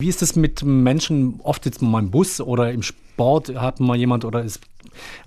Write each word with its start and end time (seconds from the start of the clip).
Wie 0.00 0.08
ist 0.08 0.22
es 0.22 0.34
mit 0.34 0.62
Menschen, 0.62 1.40
oft 1.42 1.64
sitzt 1.64 1.82
man 1.82 1.90
mal 1.90 1.98
im 2.00 2.10
Bus 2.10 2.40
oder 2.40 2.72
im 2.72 2.82
Sport, 2.82 3.54
hat 3.54 3.80
man 3.80 3.98
jemand 3.98 4.24
oder 4.24 4.42
ist 4.42 4.60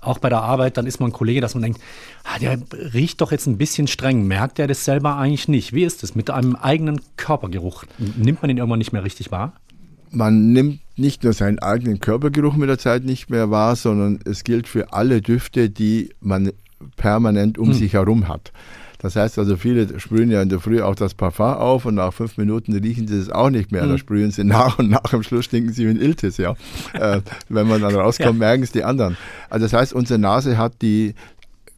auch 0.02 0.18
bei 0.18 0.30
der 0.30 0.42
Arbeit, 0.42 0.78
dann 0.78 0.88
ist 0.88 1.00
man 1.00 1.10
ein 1.10 1.14
Kollege, 1.14 1.42
dass 1.42 1.54
man 1.54 1.64
denkt, 1.64 1.82
ah, 2.24 2.40
der 2.40 2.60
riecht 2.94 3.22
doch 3.22 3.32
jetzt 3.32 3.48
ein 3.48 3.58
bisschen 3.58 3.88
streng. 3.88 4.28
Merkt 4.28 4.60
er 4.60 4.68
das 4.68 4.84
selber 4.84 5.16
eigentlich 5.18 5.48
nicht? 5.48 5.74
Wie 5.74 5.84
ist 5.84 6.04
es 6.04 6.16
mit 6.16 6.30
einem 6.30 6.56
eigenen 6.56 7.02
Körpergeruch? 7.18 7.86
Nimmt 8.18 8.42
man 8.42 8.50
ihn 8.50 8.58
irgendwann 8.58 8.80
nicht 8.80 8.94
mehr 8.94 9.04
richtig 9.04 9.32
wahr? 9.32 9.54
Man 10.12 10.54
nimmt 10.54 10.80
nicht 10.96 11.24
nur 11.24 11.34
seinen 11.34 11.60
eigenen 11.60 12.00
Körpergeruch 12.00 12.56
mit 12.56 12.70
der 12.70 12.78
Zeit 12.78 13.04
nicht 13.04 13.30
mehr 13.30 13.50
wahr, 13.50 13.76
sondern 13.76 14.20
es 14.26 14.44
gilt 14.44 14.68
für 14.68 14.94
alle 14.94 15.22
Düfte, 15.22 15.70
die 15.70 16.10
man 16.20 16.52
permanent 16.98 17.58
um 17.58 17.70
hm. 17.70 17.74
sich 17.74 17.94
herum 17.94 18.28
hat. 18.28 18.52
Das 19.04 19.18
heißt 19.18 19.38
also, 19.38 19.58
viele 19.58 20.00
sprühen 20.00 20.32
ja 20.32 20.42
in 20.42 20.48
der 20.48 20.62
Früh 20.62 20.82
auch 20.82 20.96
das 20.96 21.14
Parfum 21.14 21.46
auf 21.46 21.86
und 21.86 21.96
nach 21.96 22.14
fünf 22.14 22.38
Minuten 22.38 22.72
riechen 22.72 23.06
sie 23.06 23.18
es 23.18 23.30
auch 23.30 23.50
nicht 23.50 23.70
mehr. 23.70 23.84
Mhm. 23.84 23.90
Da 23.90 23.98
sprühen 23.98 24.32
sie 24.32 24.46
nach 24.46 24.80
und 24.80 24.90
nach 24.90 25.12
am 25.12 25.24
Schluss 25.24 25.44
stinken 25.44 25.74
sie 25.74 25.86
wie 25.86 25.90
ein 25.90 26.02
Iltis, 26.02 26.38
ja. 26.38 26.56
äh, 26.94 27.20
wenn 27.50 27.68
man 27.68 27.82
dann 27.82 27.94
rauskommt, 27.94 28.36
ja. 28.36 28.40
merken 28.40 28.64
es 28.64 28.72
die 28.72 28.86
anderen. 28.86 29.18
Also 29.50 29.66
das 29.66 29.74
heißt, 29.74 29.94
unsere 29.94 30.20
Nase 30.20 30.58
hat 30.58 30.82
die 30.82 31.16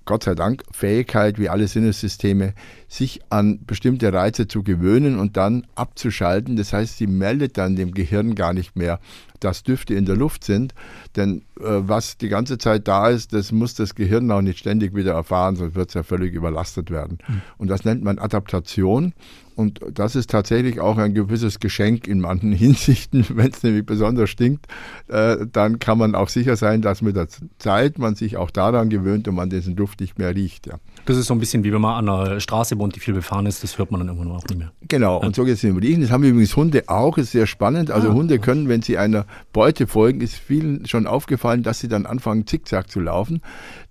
Gott 0.05 0.23
sei 0.23 0.35
Dank 0.35 0.63
Fähigkeit, 0.71 1.39
wie 1.39 1.49
alle 1.49 1.67
Sinnessysteme, 1.67 2.53
sich 2.87 3.21
an 3.29 3.59
bestimmte 3.65 4.13
Reize 4.13 4.47
zu 4.47 4.63
gewöhnen 4.63 5.19
und 5.19 5.35
dann 5.35 5.65
abzuschalten. 5.75 6.55
Das 6.55 6.73
heißt, 6.73 6.97
sie 6.97 7.07
meldet 7.07 7.57
dann 7.57 7.75
dem 7.75 7.93
Gehirn 7.93 8.35
gar 8.35 8.53
nicht 8.53 8.75
mehr, 8.75 8.99
dass 9.39 9.63
Düfte 9.63 9.95
in 9.95 10.05
der 10.05 10.15
Luft 10.15 10.43
sind. 10.43 10.73
Denn 11.15 11.43
äh, 11.59 11.63
was 11.63 12.17
die 12.17 12.29
ganze 12.29 12.57
Zeit 12.57 12.87
da 12.87 13.09
ist, 13.09 13.33
das 13.33 13.51
muss 13.51 13.73
das 13.73 13.95
Gehirn 13.95 14.31
auch 14.31 14.41
nicht 14.41 14.59
ständig 14.59 14.95
wieder 14.95 15.13
erfahren, 15.13 15.55
sonst 15.55 15.75
wird 15.75 15.89
es 15.89 15.95
ja 15.95 16.03
völlig 16.03 16.33
überlastet 16.33 16.91
werden. 16.91 17.17
Mhm. 17.27 17.41
Und 17.57 17.67
das 17.69 17.83
nennt 17.83 18.03
man 18.03 18.19
Adaptation. 18.19 19.13
Und 19.55 19.79
das 19.93 20.15
ist 20.15 20.29
tatsächlich 20.29 20.79
auch 20.79 20.97
ein 20.97 21.13
gewisses 21.13 21.59
Geschenk 21.59 22.07
in 22.07 22.19
manchen 22.19 22.51
Hinsichten. 22.53 23.25
Wenn 23.29 23.51
es 23.51 23.63
nämlich 23.63 23.85
besonders 23.85 24.29
stinkt, 24.29 24.67
äh, 25.07 25.37
dann 25.51 25.79
kann 25.79 25.97
man 25.97 26.15
auch 26.15 26.29
sicher 26.29 26.55
sein, 26.55 26.81
dass 26.81 27.01
mit 27.01 27.15
der 27.15 27.27
Zeit 27.57 27.97
man 27.97 28.15
sich 28.15 28.37
auch 28.37 28.51
daran 28.51 28.89
gewöhnt 28.89 29.27
und 29.27 29.35
man 29.35 29.49
diesen 29.49 29.75
Duft 29.75 29.99
nicht 30.01 30.17
mehr 30.17 30.35
riecht. 30.35 30.67
Ja. 30.67 30.75
Das 31.05 31.17
ist 31.17 31.27
so 31.27 31.33
ein 31.33 31.39
bisschen 31.39 31.63
wie 31.63 31.71
wenn 31.71 31.81
man 31.81 32.07
an 32.07 32.09
einer 32.09 32.39
Straße 32.39 32.77
wohnt, 32.79 32.95
die 32.95 32.99
viel 32.99 33.13
befahren 33.13 33.45
ist, 33.45 33.63
das 33.63 33.77
hört 33.77 33.91
man 33.91 33.99
dann 33.99 34.09
irgendwann 34.09 34.37
auch 34.37 34.43
nicht 34.43 34.57
mehr. 34.57 34.71
Genau, 34.87 35.19
ja. 35.19 35.27
und 35.27 35.35
so 35.35 35.43
geht 35.43 35.55
es 35.55 35.63
im 35.63 35.77
Riechen. 35.77 36.01
Das 36.01 36.11
haben 36.11 36.23
übrigens 36.23 36.55
Hunde 36.55 36.83
auch, 36.87 37.17
ist 37.17 37.31
sehr 37.31 37.47
spannend. 37.47 37.91
Also 37.91 38.09
ah, 38.09 38.13
Hunde 38.13 38.39
können, 38.39 38.69
wenn 38.69 38.81
sie 38.81 38.97
einer 38.97 39.25
Beute 39.53 39.87
folgen, 39.87 40.21
ist 40.21 40.35
vielen 40.35 40.85
schon 40.85 41.07
aufgefallen, 41.07 41.63
dass 41.63 41.79
sie 41.79 41.87
dann 41.87 42.05
anfangen, 42.05 42.47
zickzack 42.47 42.89
zu 42.89 42.99
laufen. 42.99 43.41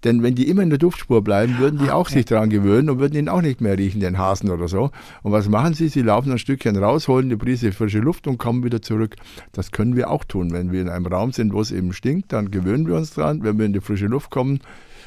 Denn 0.05 0.23
wenn 0.23 0.35
die 0.35 0.49
immer 0.49 0.63
in 0.63 0.71
der 0.71 0.79
Duftspur 0.79 1.23
bleiben, 1.23 1.59
würden 1.59 1.79
die 1.79 1.91
ah, 1.91 1.95
auch 1.95 2.09
sich 2.09 2.25
daran 2.25 2.51
gewöhnen 2.51 2.91
und 2.91 2.99
würden 2.99 3.17
ihn 3.17 3.29
auch 3.29 3.43
nicht 3.43 3.61
mehr 3.61 3.79
riechen, 3.79 4.01
den 4.01 4.19
Hasen 4.19 4.51
oder 4.51 4.69
so. 4.69 4.91
Und 5.23 5.33
was 5.33 5.51
machen 5.55 5.75
sie? 5.75 5.89
Sie 5.89 6.03
laufen 6.03 6.33
ein 6.33 6.39
Stückchen 6.39 6.77
raus, 6.77 7.07
holen 7.07 7.27
eine 7.27 7.37
Prise 7.37 7.71
frische 7.71 8.01
Luft 8.01 8.27
und 8.27 8.39
kommen 8.39 8.65
wieder 8.65 8.83
zurück. 8.83 9.15
Das 9.53 9.71
können 9.71 9.95
wir 9.95 10.11
auch 10.11 10.25
tun. 10.25 10.53
Wenn 10.53 10.73
wir 10.73 10.83
in 10.83 10.89
einem 10.89 11.07
Raum 11.07 11.31
sind, 11.31 11.53
wo 11.53 11.61
es 11.61 11.71
eben 11.71 11.93
stinkt, 11.93 12.33
dann 12.33 12.51
gewöhnen 12.51 12.89
wir 12.89 12.97
uns 12.97 13.15
dran. 13.15 13.45
Wenn 13.45 13.57
wir 13.59 13.65
in 13.65 13.73
die 13.73 13.81
frische 13.81 14.07
Luft 14.07 14.31
kommen 14.31 14.59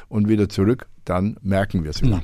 und 0.08 0.26
wieder 0.28 0.48
zurück, 0.48 0.86
dann 1.04 1.36
merken 1.42 1.84
wir 1.84 1.90
es 1.90 2.02
wieder. 2.02 2.22